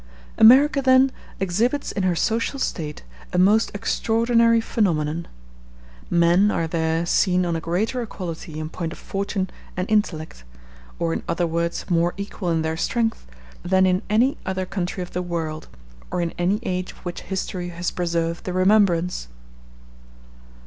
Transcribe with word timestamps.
America, 0.39 0.81
then, 0.81 1.11
exhibits 1.39 1.91
in 1.91 2.01
her 2.01 2.15
social 2.15 2.57
state 2.57 3.03
a 3.33 3.37
most 3.37 3.69
extraordinary 3.75 4.59
phenomenon. 4.59 5.27
Men 6.09 6.49
are 6.49 6.65
there 6.65 7.05
seen 7.05 7.45
on 7.45 7.55
a 7.55 7.61
greater 7.61 8.01
equality 8.01 8.59
in 8.59 8.69
point 8.69 8.93
of 8.93 8.97
fortune 8.97 9.47
and 9.77 9.87
intellect, 9.91 10.43
or, 10.97 11.13
in 11.13 11.21
other 11.27 11.45
words, 11.45 11.85
more 11.87 12.15
equal 12.17 12.49
in 12.49 12.63
their 12.63 12.77
strength, 12.77 13.27
than 13.61 13.85
in 13.85 14.01
any 14.09 14.39
other 14.43 14.65
country 14.65 15.03
of 15.03 15.11
the 15.11 15.21
world, 15.21 15.67
or 16.09 16.19
in 16.19 16.31
any 16.35 16.59
age 16.63 16.93
of 16.93 16.97
which 17.05 17.21
history 17.21 17.69
has 17.69 17.91
preserved 17.91 18.43
the 18.45 18.53
remembrance. 18.53 19.27